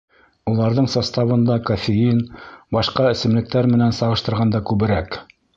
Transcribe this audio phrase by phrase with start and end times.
[0.51, 2.23] Уларҙың составында кофеин,
[2.79, 5.25] башҡа эсемлектәр менән сағыштырғанда, күберәк.